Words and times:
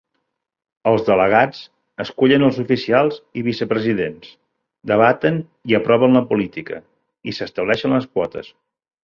Els 0.91 1.01
delegats 1.09 1.59
escullen 2.03 2.45
els 2.47 2.57
oficials 2.63 3.19
i 3.41 3.43
vicepresidents, 3.49 4.33
debaten 4.93 5.39
i 5.73 5.79
aproven 5.81 6.19
la 6.21 6.25
política, 6.33 6.81
i 7.33 7.37
s'estableixen 7.41 7.97
les 7.99 8.11
quotes. 8.17 8.53